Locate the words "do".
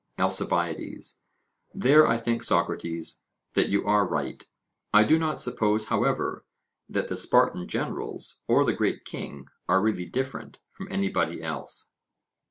5.03-5.19